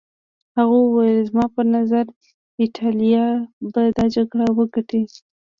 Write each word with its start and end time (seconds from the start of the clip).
هغه 0.57 0.75
وویل 0.81 1.17
زما 1.29 1.45
په 1.55 1.61
نظر 1.75 2.05
ایټالیا 2.61 3.25
به 3.71 3.81
دا 3.97 4.05
جګړه 4.15 4.45
وګټي. 4.57 5.01